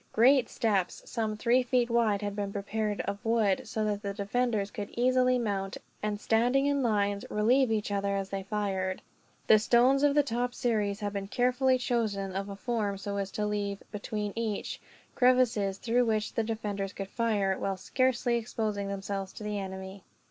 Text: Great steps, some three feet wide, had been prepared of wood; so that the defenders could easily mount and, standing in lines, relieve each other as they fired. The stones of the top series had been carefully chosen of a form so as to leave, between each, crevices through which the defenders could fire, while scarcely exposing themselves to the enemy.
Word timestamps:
Great 0.13 0.49
steps, 0.49 1.03
some 1.05 1.37
three 1.37 1.61
feet 1.61 1.87
wide, 1.87 2.23
had 2.23 2.35
been 2.35 2.51
prepared 2.51 3.01
of 3.01 3.23
wood; 3.23 3.67
so 3.67 3.85
that 3.85 4.01
the 4.01 4.15
defenders 4.15 4.71
could 4.71 4.89
easily 4.97 5.37
mount 5.37 5.77
and, 6.01 6.19
standing 6.19 6.65
in 6.65 6.81
lines, 6.81 7.23
relieve 7.29 7.71
each 7.71 7.91
other 7.91 8.15
as 8.15 8.31
they 8.31 8.41
fired. 8.41 9.03
The 9.45 9.59
stones 9.59 10.01
of 10.01 10.15
the 10.15 10.23
top 10.23 10.55
series 10.55 11.01
had 11.01 11.13
been 11.13 11.27
carefully 11.27 11.77
chosen 11.77 12.35
of 12.35 12.49
a 12.49 12.55
form 12.55 12.97
so 12.97 13.17
as 13.17 13.29
to 13.33 13.45
leave, 13.45 13.83
between 13.91 14.33
each, 14.35 14.81
crevices 15.13 15.77
through 15.77 16.05
which 16.05 16.33
the 16.33 16.41
defenders 16.43 16.93
could 16.93 17.07
fire, 17.09 17.55
while 17.59 17.77
scarcely 17.77 18.37
exposing 18.37 18.87
themselves 18.87 19.31
to 19.33 19.43
the 19.43 19.59
enemy. 19.59 20.03